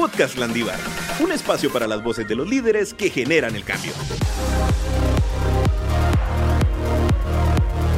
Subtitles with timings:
[0.00, 0.80] Podcast Landívar,
[1.22, 3.92] un espacio para las voces de los líderes que generan el cambio.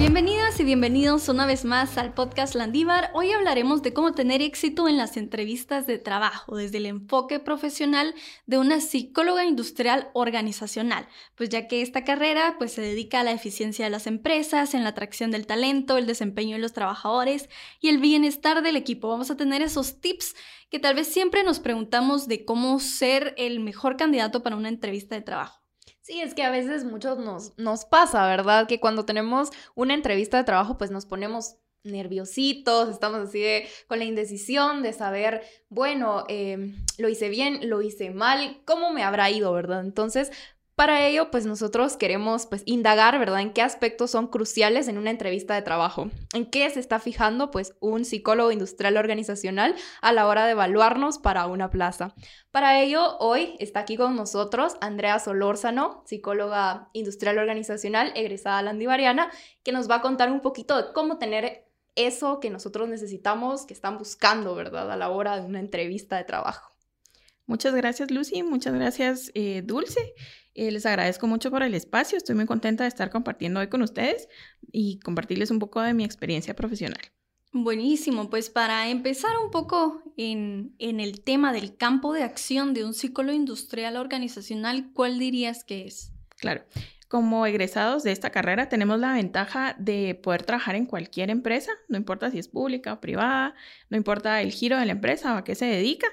[0.00, 3.12] Bienvenidas y bienvenidos una vez más al podcast Landívar.
[3.14, 8.16] Hoy hablaremos de cómo tener éxito en las entrevistas de trabajo desde el enfoque profesional
[8.46, 11.07] de una psicóloga industrial organizacional,
[11.37, 14.82] pues ya que esta carrera pues se dedica a la eficiencia de las empresas, en
[14.82, 17.49] la atracción del talento, el desempeño de los trabajadores
[17.80, 19.07] y el bienestar del equipo.
[19.07, 20.35] Vamos a tener esos tips
[20.72, 25.14] que tal vez siempre nos preguntamos de cómo ser el mejor candidato para una entrevista
[25.14, 25.61] de trabajo.
[26.00, 27.18] Sí, es que a veces muchos
[27.58, 28.67] nos, pasa, ¿verdad?
[28.67, 33.98] Que cuando tenemos una entrevista de trabajo, pues nos ponemos nerviositos, estamos así de, con
[33.98, 39.30] la indecisión de saber, bueno, em, lo hice bien, lo hice mal, cómo me habrá
[39.30, 39.83] ido, ¿verdad?
[39.84, 40.33] Entonces,
[40.75, 43.41] para ello, pues nosotros queremos pues indagar, ¿verdad?
[43.41, 46.10] En qué aspectos son cruciales en una entrevista de trabajo.
[46.33, 51.19] ¿En qué se está fijando pues un psicólogo industrial organizacional a la hora de evaluarnos
[51.19, 52.14] para una plaza?
[52.50, 59.30] Para ello, hoy está aquí con nosotros Andrea Solórzano, psicóloga industrial organizacional egresada landivariana,
[59.62, 63.75] que nos va a contar un poquito de cómo tener eso que nosotros necesitamos, que
[63.75, 64.91] están buscando, ¿verdad?
[64.91, 66.72] A la hora de una entrevista de trabajo.
[67.47, 68.42] Muchas gracias, Lucy.
[68.42, 70.14] Muchas gracias, eh, Dulce.
[70.55, 72.19] Eh, les agradezco mucho por el espacio.
[72.19, 74.28] Estoy muy contenta de estar compartiendo hoy con ustedes
[74.70, 77.00] y compartirles un poco de mi experiencia profesional.
[77.55, 82.83] Buenísimo, pues para empezar un poco en, en, el tema del campo de acción de
[82.83, 86.12] un psicólogo industrial organizacional, ¿cuál dirías que es?
[86.39, 86.64] Claro,
[87.09, 91.98] como egresados de esta carrera tenemos la ventaja de poder trabajar en cualquier empresa, no
[91.98, 93.55] importa si es pública o privada,
[93.91, 96.06] no importa el giro de la empresa o a qué se dedica.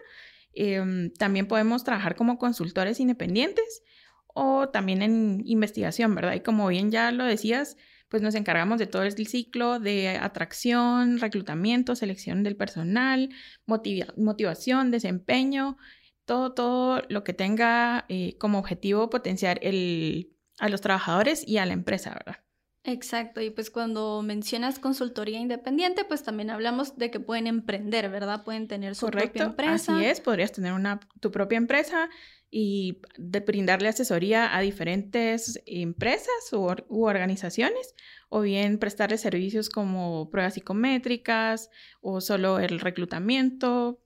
[0.51, 3.81] Em, también podemos trabajar como consultores independientes
[4.39, 6.33] o también en investigación, ¿verdad?
[6.33, 7.75] Y como bien ya lo decías,
[8.07, 13.29] pues nos encargamos de todo el ciclo de atracción, reclutamiento, selección del personal,
[13.65, 15.77] motivación, desempeño,
[16.23, 21.65] todo, todo lo que tenga eh, como objetivo potenciar el, a los trabajadores y a
[21.65, 22.37] la empresa, ¿verdad?
[22.83, 28.43] Exacto, y pues cuando mencionas consultoría independiente, pues también hablamos de que pueden emprender, ¿verdad?
[28.45, 29.73] Pueden tener su propia empresa.
[29.73, 32.09] Así es, podrías tener una, tu propia empresa
[32.49, 36.73] y de brindarle asesoría a diferentes empresas u,
[37.03, 37.95] organizaciones
[38.29, 41.69] o bien prestarle servicios como pruebas psicométricas
[42.01, 44.01] o solo el reclutamiento.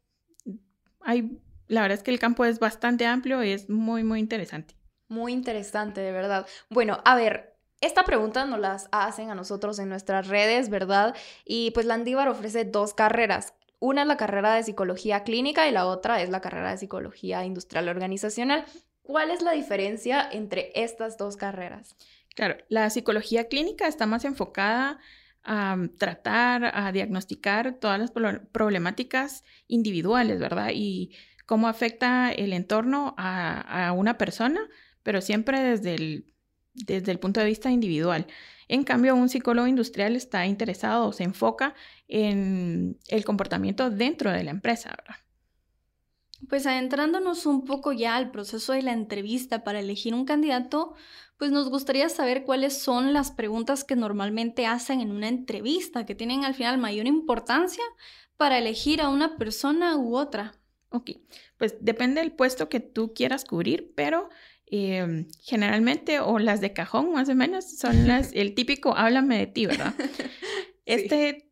[1.01, 4.75] Hay, la verdad es que el campo es bastante amplio y es muy, muy interesante.
[5.07, 6.47] Muy interesante, de verdad.
[6.69, 7.52] Bueno, a ver,
[7.85, 11.15] esta pregunta nos las hacen a nosotros en nuestras redes, ¿verdad?
[11.45, 13.53] Y pues Landívar ofrece dos carreras.
[13.79, 17.43] Una es la carrera de psicología clínica y la otra es la carrera de psicología
[17.43, 18.63] industrial organizacional.
[19.01, 21.97] ¿Cuál es la diferencia entre estas dos carreras?
[22.35, 24.99] Claro, la psicología clínica está más enfocada
[25.43, 28.11] a tratar, a diagnosticar todas las
[28.53, 30.69] problemáticas individuales, ¿verdad?
[30.73, 31.13] Y
[31.45, 34.61] cómo afecta el entorno a, a una persona,
[35.03, 36.32] pero siempre desde el
[36.73, 38.27] desde el punto de vista individual.
[38.67, 41.75] En cambio, un psicólogo industrial está interesado o se enfoca
[42.07, 45.15] en el comportamiento dentro de la empresa, ¿verdad?
[46.49, 50.93] Pues adentrándonos un poco ya al proceso de la entrevista para elegir un candidato,
[51.37, 56.15] pues nos gustaría saber cuáles son las preguntas que normalmente hacen en una entrevista, que
[56.15, 57.83] tienen al final mayor importancia
[58.37, 60.53] para elegir a una persona u otra.
[60.89, 61.11] Ok,
[61.57, 64.29] pues depende del puesto que tú quieras cubrir, pero
[64.75, 69.45] Em, generalmente, o las de cajón más o menos, son las, el típico háblame de
[69.45, 69.93] ti, ¿verdad?
[70.85, 71.47] Este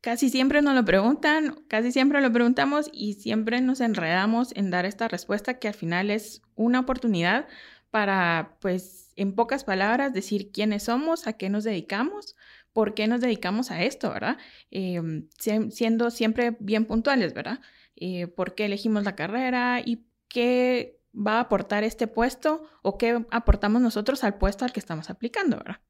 [0.00, 4.86] casi siempre nos lo preguntan, casi siempre lo preguntamos y siempre nos enredamos en dar
[4.86, 7.48] esta respuesta que al final es una oportunidad
[7.90, 12.34] para, pues, en pocas palabras, decir quiénes somos, a qué nos dedicamos,
[12.72, 14.38] por qué nos dedicamos a esto, ¿verdad?
[14.70, 15.28] Em,
[15.70, 17.60] siendo siempre bien puntuales, ¿verdad?
[17.96, 23.24] Eh, por qué elegimos la carrera y qué va a aportar este puesto o qué
[23.30, 25.80] aportamos nosotros al puesto al que estamos aplicando, ¿verdad?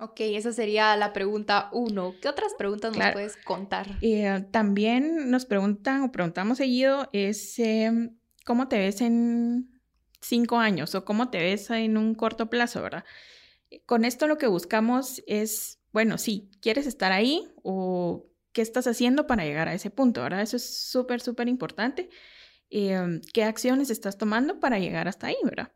[0.00, 2.14] Ok, esa sería la pregunta uno.
[2.22, 3.98] ¿Qué otras preguntas nos puedes contar?
[4.00, 9.80] Eh, también nos preguntan o preguntamos seguido es em, cómo te ves en
[10.20, 13.04] cinco años o cómo te ves en un corto plazo, ¿verdad?
[13.86, 19.26] Con esto lo que buscamos es, bueno, sí, ¿quieres estar ahí o qué estás haciendo
[19.26, 20.42] para llegar a ese punto, ¿verdad?
[20.42, 22.08] Eso es súper, súper importante.
[22.70, 25.72] Em, qué acciones estás tomando para llegar hasta ahí, ¿verdad?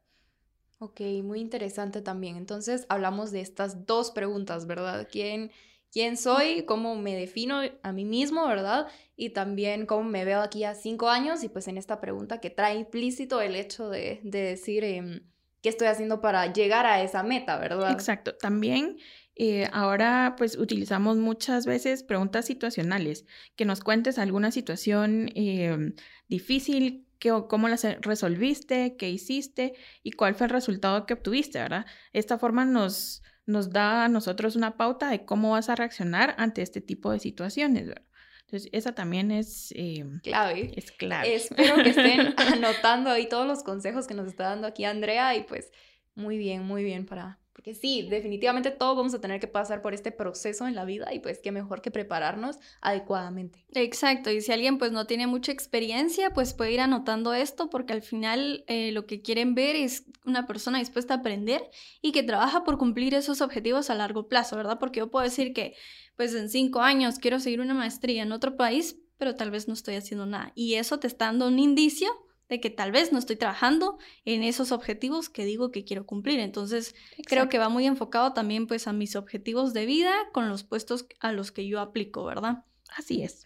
[0.78, 2.36] Ok, muy interesante también.
[2.36, 5.08] Entonces hablamos de estas dos preguntas, ¿verdad?
[5.10, 5.52] ¿Quién,
[5.92, 6.64] quién soy?
[6.64, 8.88] ¿Cómo me defino a mí mismo, ¿verdad?
[9.16, 12.50] Y también cómo me veo aquí a cinco años y pues en esta pregunta que
[12.50, 15.20] trae implícito el hecho de, decir em,
[15.62, 17.92] qué estoy haciendo para llegar a esa meta, ¿verdad?
[17.92, 18.34] Exacto.
[18.34, 18.98] También
[19.34, 23.24] Eh, ahora pues utilizamos muchas veces preguntas situacionales,
[23.56, 25.94] que nos cuentes alguna situación em,
[26.28, 31.86] difícil, que, cómo la resolviste, qué hiciste y cuál fue el resultado que obtuviste, ¿verdad?
[32.12, 36.60] Esta forma nos, nos da a nosotros una pauta de cómo vas a reaccionar ante
[36.62, 38.04] este tipo de situaciones, ¿verdad?
[38.52, 40.72] Entonces, esa también es em, clave.
[40.76, 41.34] Es clave.
[41.34, 45.44] Espero que estén anotando ahí todos los consejos que nos está dando aquí Andrea y
[45.44, 45.70] pues
[46.14, 49.92] muy bien, muy bien para, porque sí, definitivamente todos vamos a tener que pasar por
[49.92, 53.64] este proceso en la vida y pues qué mejor que prepararnos adecuadamente.
[53.74, 57.92] Exacto, y si alguien pues no tiene mucha experiencia, pues puede ir anotando esto porque
[57.92, 61.62] al final eh, lo que quieren ver es una persona dispuesta a aprender
[62.00, 64.78] y que trabaja por cumplir esos objetivos a largo plazo, ¿verdad?
[64.78, 65.74] Porque yo puedo decir que
[66.16, 69.74] pues en cinco años quiero seguir una maestría en otro país, pero tal vez no
[69.74, 70.52] estoy haciendo nada.
[70.54, 72.08] Y eso te está dando un indicio
[72.52, 73.96] de que tal vez no estoy trabajando
[74.26, 76.38] en esos objetivos que digo que quiero cumplir.
[76.38, 76.94] Entonces,
[77.24, 81.06] creo que va muy enfocado también pues a mis objetivos de vida con los puestos
[81.20, 82.64] a los que yo aplico, ¿verdad?
[82.94, 83.44] Así es.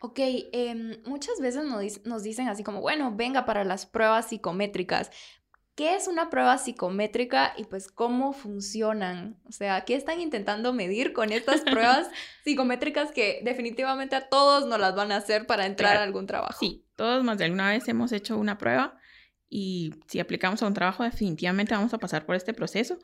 [0.00, 0.20] Ok,
[0.52, 1.64] em, muchas veces
[2.04, 5.10] nos, dicen así como, bueno, venga para las pruebas psicométricas.
[5.78, 9.36] ¿Qué es una prueba psicométrica y pues cómo funcionan?
[9.48, 12.08] O sea, ¿qué están intentando medir con estas pruebas
[12.44, 16.58] psicométricas que definitivamente a todos nos las van a hacer para entrar a algún trabajo?
[16.58, 18.98] Sí, todos más de alguna vez hemos hecho una prueba
[19.48, 22.98] y si aplicamos a un trabajo definitivamente vamos a pasar por este proceso.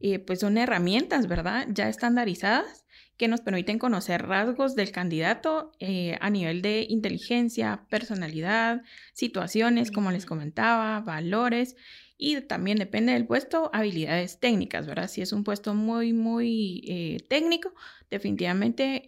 [0.00, 1.66] Eh, pues son herramientas, ¿verdad?
[1.68, 2.84] Ya estandarizadas
[3.16, 8.82] que nos permiten conocer rasgos del candidato eh, a nivel de inteligencia, personalidad,
[9.12, 11.76] situaciones, como les comentaba, valores
[12.16, 15.08] y también depende del puesto, habilidades técnicas, ¿verdad?
[15.08, 17.74] Si es un puesto muy, muy eh, técnico,
[18.10, 19.04] definitivamente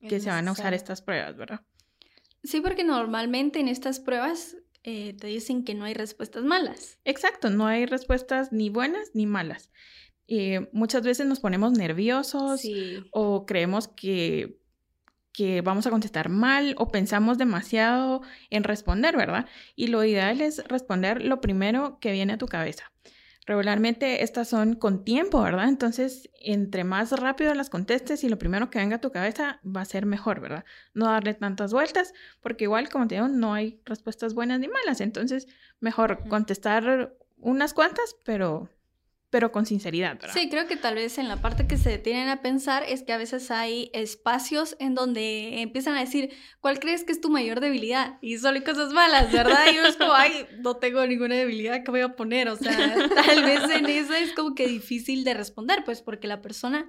[0.00, 1.60] que se van a usar estas pruebas, ¿verdad?
[2.42, 6.98] Sí, porque normalmente en estas pruebas eh, te dicen que no hay respuestas malas.
[7.04, 9.70] Exacto, no hay respuestas ni buenas ni malas.
[10.28, 12.62] Eh, muchas veces nos ponemos nerviosos
[13.10, 14.60] o creemos que,
[15.38, 19.46] que vamos a contestar mal o pensamos demasiado en responder, ¿verdad?
[19.76, 22.90] Y lo ideal es responder lo primero que viene a tu cabeza.
[23.46, 25.68] Regularmente estas son con tiempo, ¿verdad?
[25.68, 29.82] Entonces, entre más rápido las contestes y lo primero que venga a tu cabeza va
[29.82, 30.64] a ser mejor, ¿verdad?
[30.92, 35.00] No darle tantas vueltas, porque igual, como te digo, no hay respuestas buenas ni malas.
[35.00, 35.46] Entonces,
[35.78, 38.70] mejor contestar unas cuantas, pero
[39.30, 40.32] pero con sinceridad, ¿verdad?
[40.32, 43.12] Sí, creo que tal vez en la parte que se detienen a pensar es que
[43.12, 46.30] a veces hay espacios en donde empiezan a decir,
[46.60, 48.18] ¿cuál crees que es tu mayor debilidad?
[48.22, 49.66] Y solo hay cosas malas, ¿verdad?
[49.72, 52.48] Y uno es como, ay, no tengo ninguna debilidad, ¿qué voy a poner?
[52.48, 52.72] O sea,
[53.14, 56.88] tal vez en eso es como que difícil de responder, pues porque la persona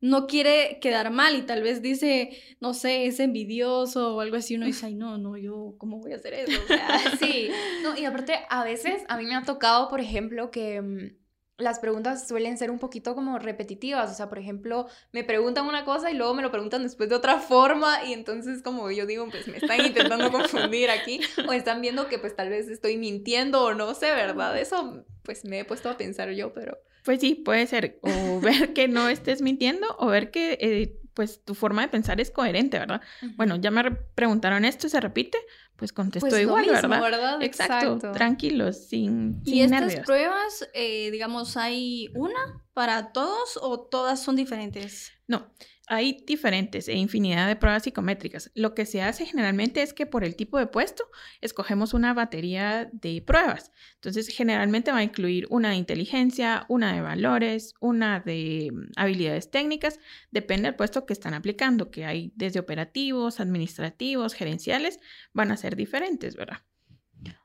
[0.00, 4.56] no quiere quedar mal y tal vez dice, no sé, es envidioso o algo así,
[4.56, 6.60] uno dice, ay, no, no, yo, ¿cómo voy a hacer eso?
[6.64, 6.88] O sea,
[7.20, 7.50] sí,
[7.82, 11.19] no, y aparte, a veces a mí me ha tocado, por ejemplo, que mm,
[11.60, 15.84] las preguntas suelen ser un poquito como repetitivas, o sea, por ejemplo, me preguntan una
[15.84, 19.28] cosa y luego me lo preguntan después de otra forma y entonces como yo digo,
[19.30, 23.62] pues me están intentando confundir aquí o están viendo que pues tal vez estoy mintiendo
[23.62, 24.58] o no sé, ¿verdad?
[24.58, 26.78] Eso pues me he puesto a pensar yo, pero...
[27.04, 31.44] Pues sí, puede ser o ver que no estés mintiendo o ver que eh, pues
[31.44, 33.00] tu forma de pensar es coherente, ¿verdad?
[33.36, 35.38] Bueno, ya me preguntaron esto, ¿se repite?
[35.80, 37.42] Pues contesto pues igual, ¿verdad?
[37.42, 44.22] Exacto, tranquilos, sin, sin ¿Y estas pruebas, eh, digamos, hay una para todos o todas
[44.22, 45.10] son diferentes?
[45.26, 45.50] No,
[45.90, 48.52] hay diferentes e infinidad de pruebas psicométricas.
[48.54, 51.04] Lo que se hace generalmente es que por el tipo de puesto
[51.40, 53.72] escogemos una batería de pruebas.
[53.96, 59.50] Entonces, generalmente va a incluir una de inteligencia, una de valores, una de mm, habilidades
[59.50, 59.98] técnicas.
[60.30, 65.00] Depende del puesto que están aplicando, que hay desde operativos, administrativos, gerenciales,
[65.32, 66.58] van a ser diferentes, ¿verdad?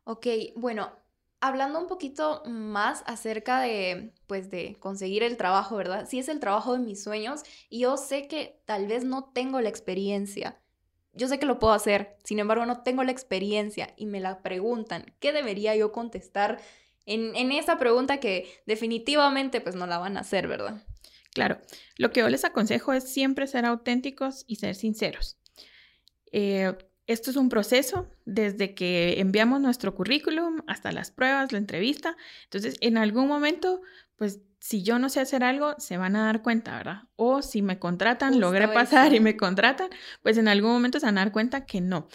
[0.04, 1.05] Ok, bueno,
[1.40, 6.08] hablando un poquito más acerca de, pues, de conseguir el trabajo, ¿verdad?
[6.08, 9.62] Si es el trabajo de mis sueños y yo sé que tal vez no tengo
[9.62, 10.60] la experiencia.
[11.14, 14.42] Yo sé que lo puedo hacer, sin embargo no tengo la experiencia y me la
[14.42, 16.60] preguntan, ¿qué debería yo contestar
[17.06, 20.84] en, en esa pregunta que definitivamente pues no la van a hacer, ¿verdad?
[21.36, 21.60] Claro,
[21.98, 25.38] lo que yo les aconsejo es siempre ser auténticos y ser sinceros.
[26.32, 26.74] Eh,
[27.08, 32.18] esto es un proceso desde que enviamos nuestro currículum hasta las pruebas, la entrevista.
[32.46, 33.82] Entonces, en algún momento,
[34.16, 37.04] pues si yo no sé hacer algo, se van a dar cuenta, ¿verdad?
[37.16, 39.90] O si me contratan, logré pasar y me contratan,
[40.24, 42.08] pues en algún momento se van a dar cuenta que no.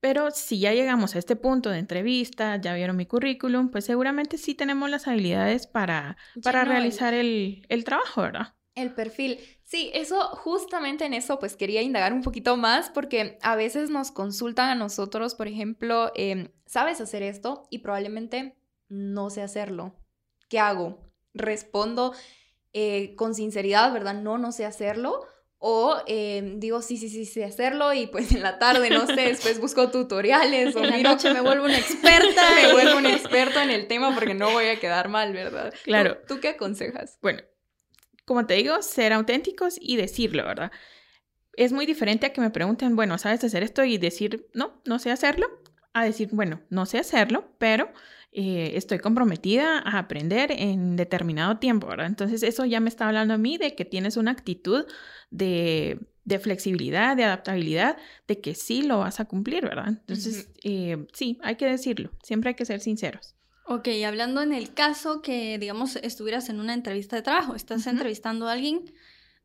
[0.00, 4.38] Pero si ya llegamos a este punto de entrevista, ya vieron mi currículum, pues seguramente
[4.38, 8.54] sí tenemos las habilidades para, para realizar el, el trabajo, ¿verdad?
[8.74, 9.38] El perfil.
[9.70, 14.10] Sí, eso, justamente en eso, pues quería indagar un poquito más porque a veces nos
[14.10, 17.68] consultan a nosotros, por ejemplo, em, ¿sabes hacer esto?
[17.70, 18.56] Y probablemente
[18.88, 19.94] no sé hacerlo.
[20.48, 20.98] ¿Qué hago?
[21.34, 22.12] Respondo
[22.72, 24.14] eh, con sinceridad, ¿verdad?
[24.14, 25.24] No, no sé hacerlo.
[25.58, 29.20] O eh, digo, sí, sí, sí, sé hacerlo y pues en la tarde, no sé,
[29.20, 32.42] después busco tutoriales o En miro- noche me vuelvo una experta.
[32.56, 35.72] me vuelvo un experto en el tema porque no voy a quedar mal, ¿verdad?
[35.84, 36.16] Claro.
[36.26, 37.18] ¿Tú, tú qué aconsejas?
[37.22, 37.42] Bueno,
[38.30, 40.70] como te digo, ser auténticos y decirlo, ¿verdad?
[41.54, 43.82] Es muy diferente a que me pregunten, bueno, ¿sabes hacer esto?
[43.82, 45.48] Y decir, no, no sé hacerlo,
[45.94, 47.90] a decir, bueno, no sé hacerlo, pero
[48.30, 52.06] eh, estoy comprometida a aprender en determinado tiempo, ¿verdad?
[52.06, 54.86] Entonces eso ya me está hablando a mí de que tienes una actitud
[55.32, 57.96] de, de flexibilidad, de adaptabilidad,
[58.28, 59.88] de que sí lo vas a cumplir, ¿verdad?
[59.88, 63.34] Entonces, eh, sí, hay que decirlo, siempre hay que ser sinceros.
[63.72, 68.48] Ok, hablando en el caso que, digamos, estuvieras en una entrevista de trabajo, estás entrevistando
[68.48, 68.92] a alguien,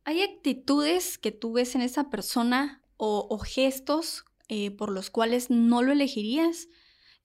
[0.02, 5.48] ¿hay actitudes que tú ves en esa persona o, o gestos eh, por los cuales
[5.48, 6.66] no lo elegirías?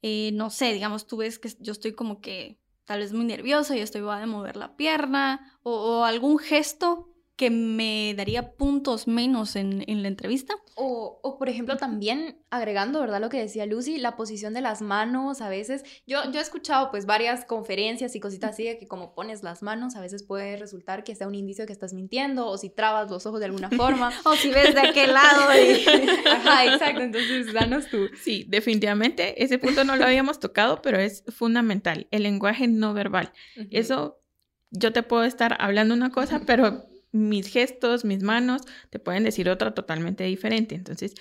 [0.04, 3.76] Eh, no sé, digamos, tú ves que yo estoy como que tal vez muy nerviosa
[3.76, 7.11] y estoy va a mover la pierna o, o algún gesto
[7.42, 10.54] que me daría puntos menos en, en la entrevista.
[10.76, 13.20] O, o, por ejemplo, también agregando, ¿verdad?
[13.20, 15.84] Lo que decía Lucy, la posición de las manos a veces.
[16.06, 19.64] Yo, yo he escuchado pues varias conferencias y cositas así de que como pones las
[19.64, 23.10] manos a veces puede resultar que sea un indicio que estás mintiendo o si trabas
[23.10, 24.12] los ojos de alguna forma.
[24.24, 25.84] O si ves de aquel lado y...
[26.30, 27.02] Ajá, exacto.
[27.02, 28.08] Entonces, danos tú.
[28.22, 33.32] Sí, definitivamente ese punto no lo habíamos tocado, pero es fundamental, el lenguaje no verbal.
[33.72, 34.22] Eso,
[34.70, 39.50] yo te puedo estar hablando una cosa, pero mis gestos, mis manos, te pueden decir
[39.50, 40.76] otra totalmente diferente.
[40.76, 41.14] Entonces,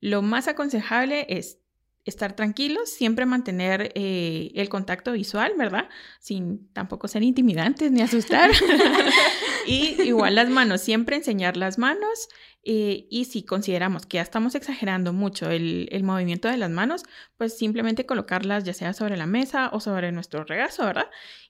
[0.00, 1.58] lo más aconsejable es
[2.06, 5.88] estar tranquilos, siempre mantener eh, el contacto visual, ¿verdad?
[6.20, 8.50] Sin tampoco ser intimidantes ni asustar.
[9.66, 12.28] y igual las manos, siempre enseñar las manos.
[12.62, 17.02] eh, y si consideramos que ya estamos exagerando mucho el, el movimiento de las manos,
[17.36, 21.06] pues simplemente colocarlas ya sea sobre la mesa o sobre nuestro regazo, ¿verdad?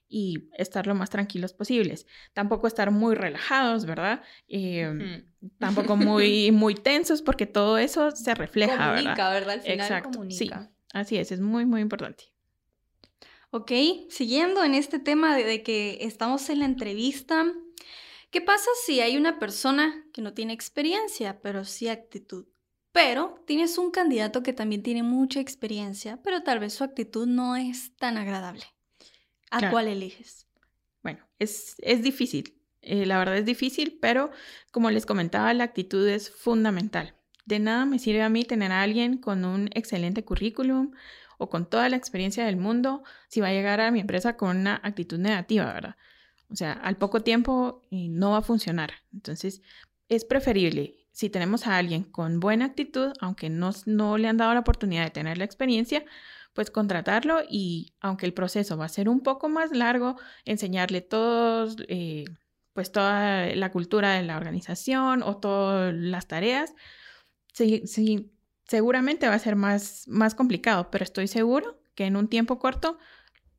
[0.09, 2.07] Y estar lo más tranquilos posibles.
[2.33, 4.21] Tampoco estar muy relajados, ¿verdad?
[4.47, 5.27] Eh, Ujú.
[5.59, 9.33] Tampoco muy, muy tensos porque todo eso se refleja, comunica, ¿verdad?
[9.33, 9.53] ¿verdad?
[9.55, 10.71] Al final Exacto, comunica.
[10.93, 12.25] Así es, es muy, muy importante.
[13.51, 13.71] Ok,
[14.09, 17.45] siguiendo en este tema de, de que estamos en la entrevista,
[18.29, 22.47] ¿qué pasa si hay una persona que no tiene experiencia, pero sí actitud?
[22.91, 27.55] Pero tienes un candidato que también tiene mucha experiencia, pero tal vez su actitud no
[27.55, 28.63] es tan agradable.
[29.51, 29.73] ¿A Claro.
[29.73, 30.47] cuál eliges?
[31.03, 34.31] Bueno, es, es difícil, eh, la verdad es difícil, pero
[34.71, 37.15] como les comentaba, la actitud es fundamental.
[37.45, 40.91] De nada me sirve a mí tener a alguien con un excelente currículum
[41.37, 44.57] o con toda la experiencia del mundo si va a llegar a mi empresa con
[44.57, 45.95] una actitud negativa, ¿verdad?
[46.49, 48.91] O sea, al poco tiempo eh, no va a funcionar.
[49.13, 49.61] Entonces,
[50.09, 54.53] es preferible si tenemos a alguien con buena actitud, aunque no, no le han dado
[54.53, 56.05] la oportunidad de tener la experiencia,
[56.53, 61.77] pues contratarlo y aunque el proceso va a ser un poco más largo, enseñarle todos,
[61.87, 62.25] eh,
[62.73, 66.73] pues toda la cultura de la organización o todas las tareas,
[67.53, 68.31] sí, sí,
[68.67, 72.97] seguramente va a ser más, más complicado, pero estoy seguro que en un tiempo corto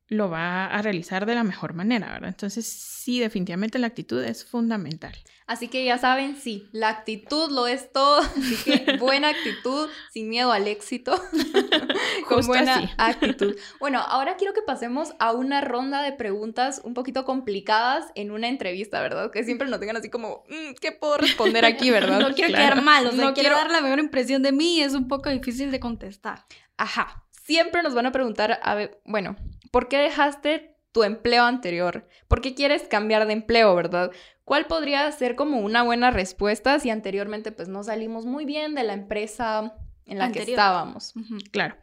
[0.09, 2.29] lo va a realizar de la mejor manera, ¿verdad?
[2.29, 5.15] Entonces, sí, definitivamente la actitud es fundamental.
[5.45, 8.19] Así que ya saben, sí, la actitud lo es todo.
[8.19, 11.19] Así que buena actitud, sin miedo al éxito.
[12.27, 12.89] Con buena así.
[12.97, 13.55] actitud.
[13.79, 18.47] Bueno, ahora quiero que pasemos a una ronda de preguntas un poquito complicadas en una
[18.47, 19.31] entrevista, ¿verdad?
[19.31, 22.19] Que siempre nos tengan así como, "Mm, ¿qué puedo responder aquí, verdad?
[22.19, 22.63] No quiero Claro.
[22.75, 24.93] quedar mal, o sea, No quiero quiero- dar la mejor impresión de mí y es
[24.93, 26.45] un poco difícil de contestar.
[26.77, 27.23] Ajá.
[27.49, 29.35] Siempre nos van a preguntar, a ver, bueno,
[29.71, 32.07] ¿por qué dejaste tu empleo anterior?
[32.27, 34.11] ¿Por qué quieres cambiar de empleo, verdad?
[34.45, 38.83] ¿Cuál podría ser como una buena respuesta si anteriormente pues no salimos muy bien de
[38.83, 39.73] la empresa
[40.05, 41.13] en la que estábamos?
[41.51, 41.75] Claro.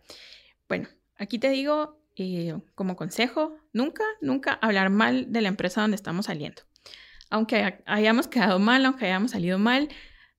[0.68, 5.96] Bueno, aquí te digo eh, como consejo, nunca, nunca hablar mal de la empresa donde
[5.96, 6.62] estamos saliendo.
[7.28, 9.88] Aunque hay- hayamos quedado mal, aunque hayamos salido mal,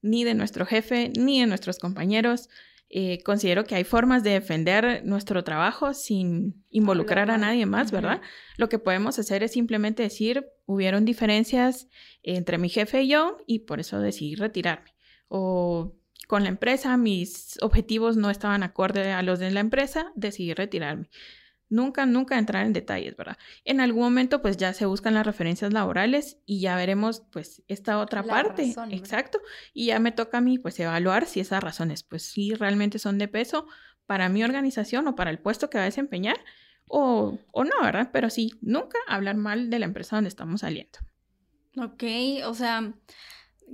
[0.02, 2.50] ni de nuestro jefe, ni de nuestros compañeros.
[2.90, 7.92] Eh, considero que hay formas de defender nuestro trabajo sin involucrar a nadie más.
[7.92, 8.22] ¿verdad?
[8.58, 11.90] Lo que podemos hacer es simplemente decir, hubieron diferencias
[12.24, 14.96] entre mi jefe y yo y por eso decidí retirarme.
[15.28, 15.96] O
[16.28, 21.10] con la empresa, mis objetivos no estaban acorde a los de la empresa, decidí retirarme.
[21.70, 23.38] Nunca, nunca entrar en detalles, ¿verdad?
[23.66, 28.00] En algún momento, pues ya se buscan las referencias laborales y ya veremos, pues, esta
[28.00, 28.74] otra La parte.
[28.92, 29.42] Exacto.
[29.74, 33.18] Y ya me toca a mí, pues, evaluar si esas razones, pues, sí realmente son
[33.18, 33.68] de peso
[34.06, 36.38] para mi organización o para el puesto que va a desempeñar
[36.88, 38.10] o, o no, ¿verdad?
[38.14, 41.00] Pero sí, nunca hablar mal de la empresa donde estamos saliendo.
[41.78, 42.04] Ok,
[42.46, 42.94] o sea,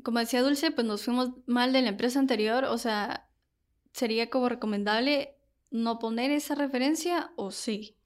[0.04, 3.30] como decía Dulce, pues nos fuimos mal de la empresa anterior, o sea,
[3.94, 5.36] sería como recomendable
[5.74, 7.98] no poner esa referencia o sí.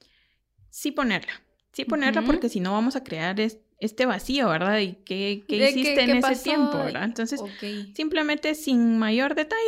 [0.70, 1.32] Sí ponerla,
[1.74, 4.80] sí ponerla porque si no vamos a crear es- este vacío, ¿verdad?
[4.80, 7.04] Y qué, qué hiciste qué- en qué ese tiempo, pasó ¿verdad?
[7.04, 7.40] Entonces,
[7.96, 9.62] simplemente sin mayor detalle,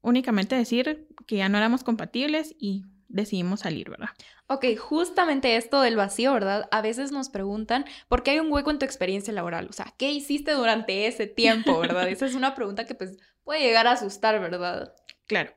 [0.00, 4.10] únicamente decir que ya no éramos compatibles y decidimos salir, ¿verdad?
[4.46, 6.68] Ok, justamente esto del vacío, ¿verdad?
[6.70, 9.66] A veces nos preguntan, ¿por qué hay un hueco en tu experiencia laboral?
[9.68, 12.08] O sea, ¿qué hiciste durante ese tiempo, verdad?
[12.08, 14.94] Esa es una pregunta que pues puede llegar a asustar, ¿verdad?
[15.26, 15.52] Claro.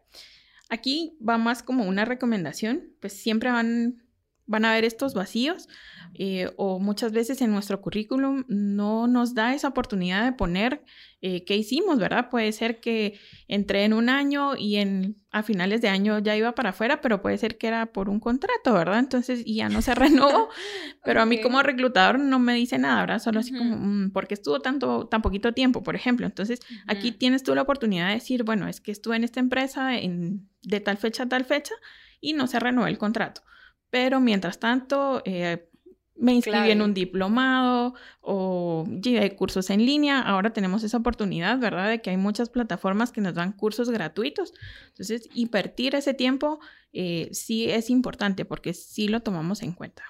[0.72, 4.04] Aquí va más como una recomendación, pues siempre van,
[4.48, 5.68] van a haber estos vacíos
[6.14, 10.84] eh, o muchas veces en nuestro currículum no nos da esa oportunidad de poner
[11.22, 12.30] eh, qué hicimos, ¿verdad?
[12.30, 13.18] Puede ser que
[13.48, 17.22] entré en un año y en, a finales de año ya iba para afuera, pero
[17.22, 19.00] puede ser que era por un contrato, ¿verdad?
[19.00, 20.50] Entonces y ya no se renovó,
[21.06, 23.20] pero a mí como reclutador no me dice nada, ¿verdad?
[23.20, 23.86] Solo así como, Ujú.
[23.86, 26.26] mm, ¿por qué estuvo tanto, tan poquito tiempo, por ejemplo?
[26.26, 29.98] Entonces Aquí tienes tú la oportunidad de decir, bueno, es que estuve en esta empresa
[29.98, 31.74] en- de tal fecha a tal fecha
[32.20, 33.42] y no se renovó el contrato.
[33.92, 35.68] Pero mientras tanto, eh,
[36.16, 40.20] me inscribí en un diplomado o llevé cursos en línea.
[40.22, 41.90] Ahora tenemos esa oportunidad, ¿verdad?
[41.90, 44.54] De que hay muchas plataformas que nos dan cursos gratuitos.
[44.90, 46.60] Entonces, invertir ese tiempo
[46.94, 50.04] eh, sí es importante porque sí lo tomamos en cuenta.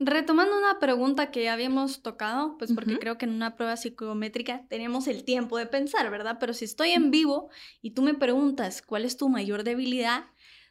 [0.00, 4.66] Retomando una pregunta que ya habíamos tocado, pues porque creo que en una prueba psicométrica
[4.68, 6.38] tenemos el tiempo de pensar, ¿verdad?
[6.40, 7.48] Pero si estoy en vivo
[7.80, 10.24] y tú me preguntas cuál es tu mayor debilidad,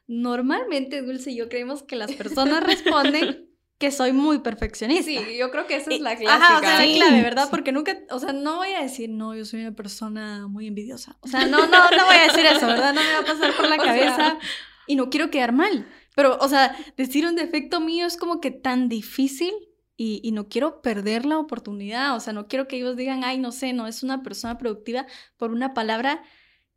[0.07, 5.05] normalmente, Dulce y yo creemos que las personas responden que soy muy perfeccionista.
[5.05, 6.35] Sí, yo creo que esa es la clásica.
[6.35, 7.47] Ajá, o sea, la clave, ¿verdad?
[7.49, 11.17] Porque nunca, o sea, no voy a decir, no, yo soy una persona muy envidiosa.
[11.21, 12.93] O sea, no, no, no voy a decir eso, ¿verdad?
[12.93, 14.39] No me va a pasar por la O sea- cabeza
[14.87, 15.87] y no quiero quedar mal.
[16.15, 19.51] Pero, o sea, decir un defecto mío es como que tan difícil
[19.97, 22.15] y, y no quiero perder la oportunidad.
[22.15, 25.07] O sea, no quiero que ellos digan, ay, no sé, no es una persona productiva
[25.37, 26.23] por una palabra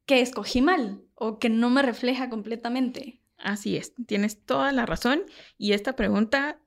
[0.07, 3.21] que escogí mal o que no me refleja completamente.
[3.39, 5.23] Así es, tienes toda la razón
[5.59, 6.59] y esta pregunta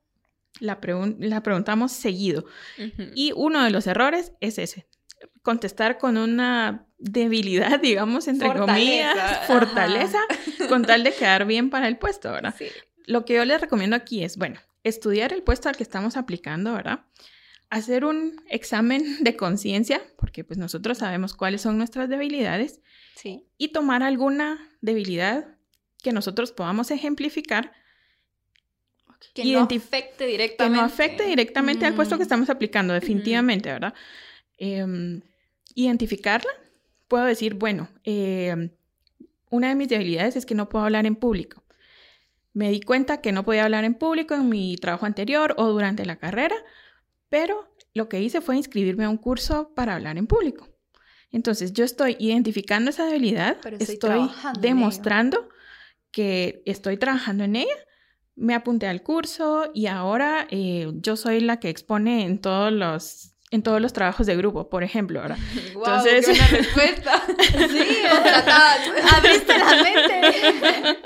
[0.60, 2.44] la, pregun- la preguntamos seguido.
[3.14, 4.86] Y uno de los errores es ese,
[5.42, 9.46] contestar con una debilidad, digamos, entre Fortaleza, comillas, ajá.
[9.46, 10.18] fortaleza,
[10.68, 12.54] con tal de quedar bien para el puesto, ¿verdad?
[12.56, 12.66] Sí.
[13.06, 16.72] Lo que yo les recomiendo aquí es, bueno, estudiar el puesto al que estamos aplicando,
[16.74, 17.00] ¿verdad?
[17.70, 22.80] Hacer un examen de conciencia, porque pues nosotros sabemos cuáles son nuestras debilidades,
[23.16, 23.44] Sí.
[23.58, 25.56] y tomar alguna debilidad
[26.02, 27.72] que nosotros podamos ejemplificar
[29.34, 30.78] Que Identif- no afecte que directamente.
[30.78, 32.28] no afecte directamente al puesto que Mm.
[32.28, 33.92] estamos aplicando, definitivamente, ¿verdad?
[34.56, 35.20] Em,
[35.74, 36.50] identificarla,
[37.06, 38.70] puedo decir, bueno, em,
[39.50, 41.62] una de mis debilidades es que no puedo hablar en público.
[42.54, 46.06] Me di cuenta que no podía hablar en público en mi trabajo anterior o durante
[46.06, 46.56] la carrera,
[47.30, 50.68] pero lo que hice fue inscribirme a un curso para hablar en público.
[51.32, 55.48] Entonces, yo estoy identificando esa debilidad, Pero estoy demostrando
[56.10, 57.76] que estoy trabajando en ella
[58.40, 63.26] me apunté al curso y ahora eh, yo soy la que expone en todos los
[63.52, 65.36] en todos los trabajos de grupo, por ejemplo, ahora.
[65.74, 67.22] Wow, Entonces- qué buena respuesta.
[67.68, 68.76] Sí, Contratada.
[69.16, 70.98] abriste la mente.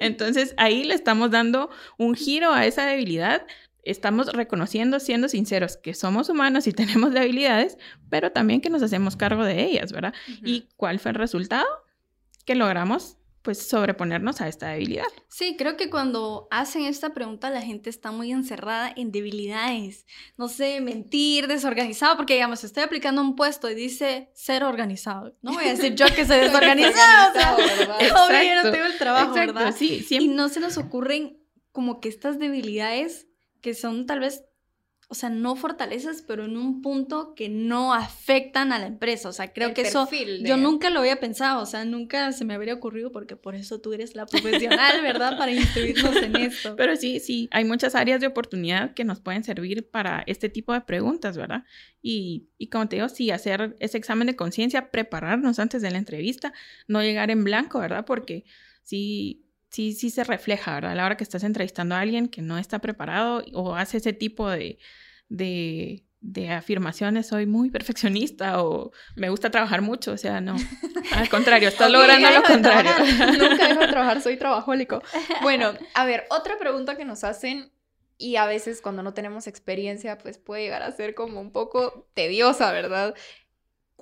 [0.00, 3.46] Entonces ahí le estamos dando un giro a esa debilidad.
[3.84, 7.78] Estamos reconociendo, siendo sinceros, que somos humanos y tenemos debilidades,
[8.10, 10.14] pero también que nos hacemos cargo de ellas, ¿verdad?
[10.42, 11.66] ¿Y cuál fue el resultado?
[12.44, 15.04] Que logramos, pues, sobreponernos a esta debilidad.
[15.28, 20.06] Sí, creo que cuando hacen esta pregunta la gente está muy encerrada en debilidades.
[20.36, 25.36] No sé, mentir, desorganizado, porque digamos, estoy aplicando un puesto y dice ser organizado.
[25.42, 27.54] No voy a decir yo que soy desorganizado, o sea,
[28.26, 29.74] obvio, yo no tengo el trabajo, Exacto, ¿verdad?
[29.76, 30.34] sí, Y siempre.
[30.34, 31.38] no se nos ocurren
[31.72, 33.26] como que estas debilidades
[33.64, 34.44] que son tal vez,
[35.08, 39.30] o sea, no fortalezas, pero en un punto que no afectan a la empresa.
[39.30, 42.32] O sea, creo El que eso de- yo nunca lo había pensado, o sea, nunca
[42.32, 45.38] se me habría ocurrido porque por eso tú eres la profesional, ¿verdad?
[45.38, 46.74] Para instruirnos en esto.
[46.76, 50.74] Pero sí, sí, hay muchas áreas de oportunidad que nos pueden servir para este tipo
[50.74, 51.64] de preguntas, ¿verdad?
[52.02, 55.96] Y, y como te digo, sí, hacer ese examen de conciencia, prepararnos antes de la
[55.98, 56.52] entrevista,
[56.86, 58.04] no llegar en blanco, ¿verdad?
[58.04, 58.44] Porque
[58.82, 59.43] sí,
[59.74, 60.92] sí, sí se refleja, ¿verdad?
[60.92, 64.12] A la hora que estás entrevistando a alguien que no está preparado o hace ese
[64.12, 64.78] tipo de,
[65.28, 70.54] de, de afirmaciones, soy muy perfeccionista o me gusta trabajar mucho, o sea, no.
[71.12, 72.92] Al contrario, estás logrando lo contrario.
[72.94, 73.38] trabajar.
[73.38, 75.02] Nunca dejo de trabajar, soy trabajólico.
[75.42, 77.72] Bueno, a ver, otra pregunta que nos hacen
[78.16, 82.08] y a veces cuando no tenemos experiencia, pues puede llegar a ser como un poco
[82.14, 83.14] tediosa, ¿verdad?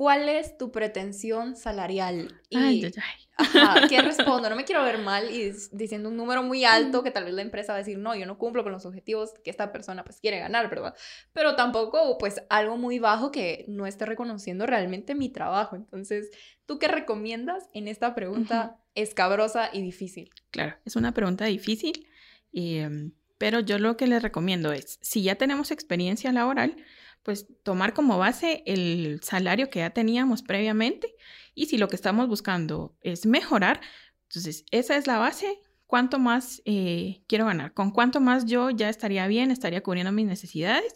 [0.03, 2.41] ¿Cuál es tu pretensión salarial?
[2.51, 3.27] Y, Ay, ay, ay.
[3.37, 4.51] ajá, ¿qué respondo?
[4.51, 7.43] No me quiero ver mal y diciendo un número muy alto que tal vez la
[7.43, 10.19] empresa va a decir, no, yo no cumplo con los objetivos que esta persona pues
[10.19, 10.97] quiere ganar, ¿verdad?
[11.33, 15.77] Pero tampoco pues algo muy bajo que no esté reconociendo realmente mi trabajo.
[15.77, 16.33] Entonces,
[16.67, 20.31] ¿tú qué recomiendas en esta pregunta escabrosa y difícil?
[20.51, 22.09] Claro, es una pregunta difícil,
[22.53, 26.75] em, pero yo lo que les recomiendo es, si ya tenemos experiencia laboral,
[27.23, 31.15] pues tomar como base el salario que ya teníamos previamente
[31.55, 33.81] y si lo que estamos buscando es mejorar,
[34.29, 35.61] entonces esa es la base.
[35.87, 37.75] ¿Cuánto más eh, quiero ganar?
[37.75, 40.95] ¿Con cuánto más yo ya estaría bien, estaría cubriendo mis necesidades?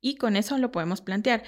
[0.00, 1.42] Y con eso lo podemos plantear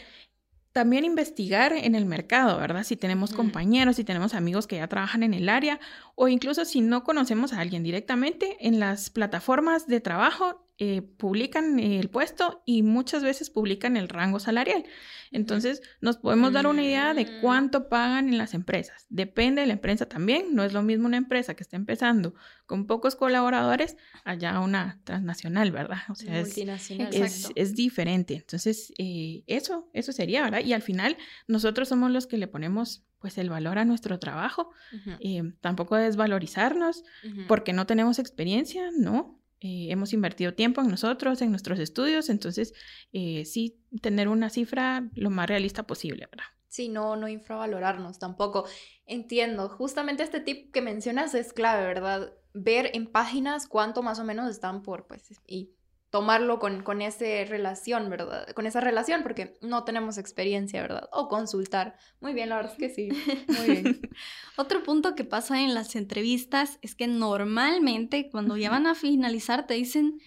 [0.72, 2.84] también investigar en el mercado, ¿verdad?
[2.84, 5.80] Si tenemos compañeros, si tenemos amigos que ya trabajan en el área
[6.14, 11.80] o incluso si no conocemos a alguien directamente, en las plataformas de trabajo eh, publican
[11.80, 14.84] el puesto y muchas veces publican el rango salarial.
[15.32, 17.40] Entonces, nos podemos dar una idea de mm.
[17.40, 19.06] cuánto pagan en las empresas.
[19.08, 20.54] Depende de la empresa también.
[20.54, 22.34] No es lo mismo una empresa que está empezando
[22.68, 26.02] con pocos colaboradores allá una transnacional, ¿verdad?
[26.10, 28.34] O sea, es, es, diferente.
[28.34, 30.60] Entonces, eh, eso, eso sería, ¿verdad?
[30.60, 31.16] Y al final,
[31.48, 34.70] nosotros somos los que le ponemos pues el valor a nuestro trabajo,
[35.18, 37.02] eh, tampoco desvalorizarnos
[37.48, 42.74] porque no tenemos experiencia, no, eh, hemos invertido tiempo en nosotros, en nuestros estudios, entonces
[43.12, 46.46] eh, sí tener una cifra lo más realista posible, ¿verdad?
[46.68, 48.66] Sí, no, no infravalorarnos tampoco.
[49.06, 52.32] Entiendo, justamente este tip que mencionas es clave, ¿verdad?
[52.60, 55.70] Ver en páginas cuánto más o menos están por, pues, y
[56.10, 58.48] tomarlo con, con esa relación, ¿verdad?
[58.54, 61.08] Con esa relación, porque no tenemos experiencia, ¿verdad?
[61.12, 61.96] O consultar.
[62.20, 63.08] Muy bien, la verdad es que sí.
[63.48, 64.00] Muy bien.
[64.56, 69.66] Otro punto que pasa en las entrevistas es que normalmente cuando ya van a finalizar
[69.66, 70.18] te dicen,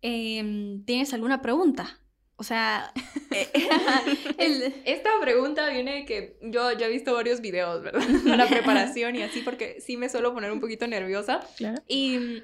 [0.00, 2.00] em, ¿tienes alguna pregunta?
[2.38, 2.92] O sea,
[3.32, 8.00] eh, esta pregunta viene de que yo ya he visto varios videos, ¿verdad?
[8.24, 11.40] la preparación y así, porque sí me suelo poner un poquito nerviosa.
[11.56, 11.82] Claro.
[11.88, 12.42] Y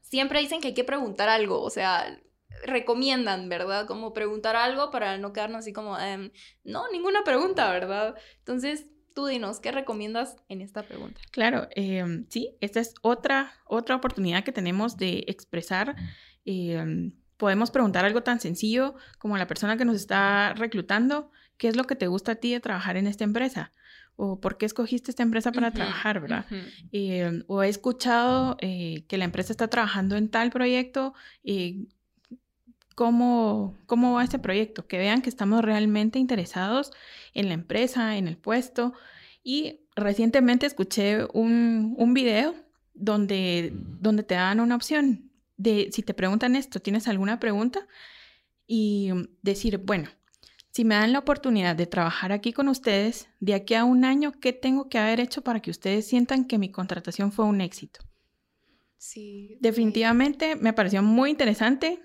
[0.00, 2.20] siempre dicen que hay que preguntar algo, o sea,
[2.64, 3.86] recomiendan, ¿verdad?
[3.86, 6.32] Como preguntar algo para no quedarnos así como, em,
[6.64, 8.16] no, ninguna pregunta, ¿verdad?
[8.38, 11.20] Entonces, tú dinos, ¿qué recomiendas en esta pregunta?
[11.30, 15.94] Claro, em, sí, esta es otra, otra oportunidad que tenemos de expresar.
[16.44, 21.66] Em, podemos preguntar algo tan sencillo como a la persona que nos está reclutando, ¿qué
[21.66, 23.72] es lo que te gusta a ti de trabajar en esta empresa?
[24.14, 26.44] o por qué escogiste esta empresa para trabajar, ¿verdad?
[26.92, 31.88] Eh, o he escuchado eh, que la empresa está trabajando en tal proyecto y
[32.94, 36.92] cómo, cómo va este proyecto, que vean que estamos realmente interesados
[37.34, 38.92] en la empresa, en el puesto.
[39.42, 42.54] Y recientemente escuché un, un video
[42.94, 47.86] donde, donde te dan una opción de, si te preguntan esto, ¿tienes alguna pregunta?
[48.66, 49.10] Y
[49.42, 50.08] decir, bueno,
[50.72, 54.32] si me dan la oportunidad de trabajar aquí con ustedes, de aquí a un año,
[54.40, 58.00] ¿qué tengo que haber hecho para que ustedes sientan que mi contratación fue un éxito?
[58.96, 59.58] Sí.
[59.60, 62.00] Definitivamente me pareció muy interesante.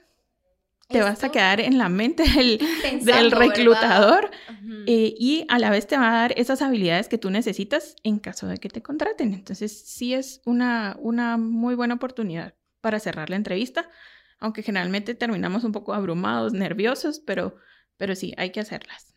[0.90, 2.60] Te vas a quedar en la mente del,
[3.04, 4.32] del reclutador
[4.86, 8.20] eh, y a la vez te va a dar esas habilidades que tú necesitas en
[8.20, 9.34] caso de que te contraten.
[9.34, 12.54] Entonces, sí es una, una muy buena oportunidad
[12.88, 13.90] para cerrar la entrevista,
[14.40, 17.58] aunque generalmente terminamos un poco abrumados, nerviosos, pero
[17.98, 19.14] pero sí, hay que hacerlas.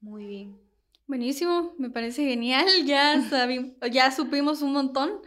[0.00, 0.58] Muy bien.
[1.06, 2.66] Buenísimo, me parece genial.
[2.86, 3.22] Ya,
[3.90, 5.20] ya supimos un montón.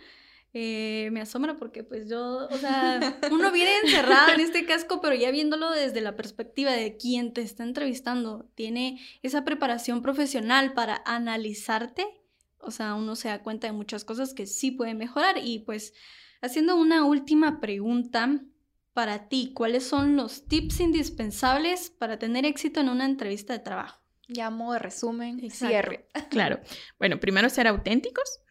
[0.58, 3.00] Eh, me asombra porque pues yo, o sea,
[3.32, 7.42] uno viene encerrado en este casco, pero ya viéndolo desde la perspectiva de quien te
[7.42, 12.06] está entrevistando, tiene esa preparación profesional para analizarte,
[12.60, 15.94] o sea, uno se da cuenta de muchas cosas que sí puede mejorar y pues
[16.46, 18.42] haciendo una última pregunta,
[18.94, 24.02] para ti, ¿cuáles son los tips indispensables para tener éxito en una entrevista de trabajo?
[24.28, 26.08] Llamo de resumen, cierre.
[26.30, 26.62] Claro.
[26.98, 28.42] Bueno, primero ser auténticos,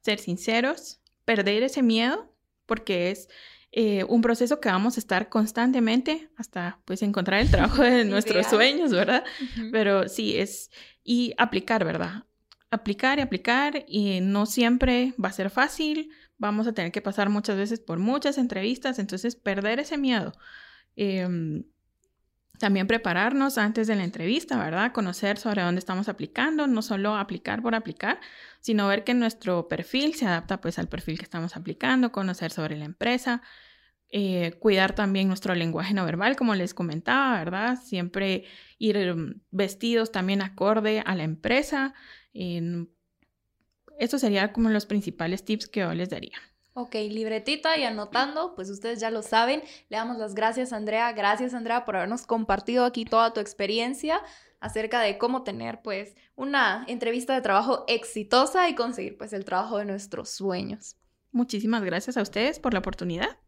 [0.00, 2.32] ser sinceros, perder ese miedo,
[2.66, 3.28] porque es
[3.72, 8.46] eh, un proceso que vamos a estar constantemente hasta pues encontrar el trabajo de nuestros
[8.46, 9.24] sueños, ¿verdad?
[9.72, 10.70] Pero sí, es
[11.02, 12.24] y aplicar, ¿verdad?
[12.70, 17.28] Aplicar y aplicar y no siempre va a ser fácil, vamos a tener que pasar
[17.28, 20.32] muchas veces por muchas entrevistas, entonces perder ese miedo.
[20.96, 21.64] Em,
[22.58, 24.92] también prepararnos antes de la entrevista, ¿verdad?
[24.92, 28.20] Conocer sobre dónde estamos aplicando, no solo aplicar por aplicar,
[28.60, 32.76] sino ver que nuestro perfil se adapta pues al perfil que estamos aplicando, conocer sobre
[32.76, 33.42] la empresa,
[34.08, 37.76] eh, cuidar también nuestro lenguaje no verbal, como les comentaba, ¿verdad?
[37.82, 38.44] Siempre
[38.78, 41.94] ir em, vestidos también acorde a la empresa,
[43.98, 46.36] estos serían como los principales tips que yo les daría.
[46.76, 49.62] Ok, libretita y anotando, pues ustedes ya lo saben.
[49.90, 51.12] Le damos las gracias, Andrea.
[51.12, 54.20] Gracias, Andrea, por habernos compartido aquí toda tu experiencia
[54.58, 59.78] acerca de cómo tener, pues, una entrevista de trabajo exitosa y conseguir, pues, el trabajo
[59.78, 60.96] de nuestros sueños.
[61.30, 63.38] Muchísimas gracias a ustedes por la oportunidad.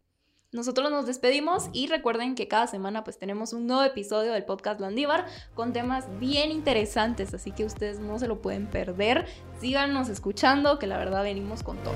[0.56, 4.80] Nosotros nos despedimos y recuerden que cada semana pues tenemos un nuevo episodio del podcast
[4.80, 9.26] Landívar con temas bien interesantes, así que ustedes no se lo pueden perder.
[9.60, 11.92] Síganos escuchando, que la verdad venimos con todo.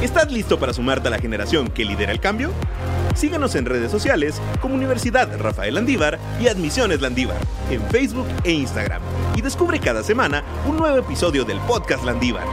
[0.00, 2.52] ¿Estás listo para sumarte a la generación que lidera el cambio?
[3.16, 7.38] Síganos en redes sociales como Universidad Rafael Landívar y Admisiones Landívar
[7.70, 9.02] en Facebook e Instagram.
[9.34, 12.46] Y descubre cada semana un nuevo episodio del podcast Landívar.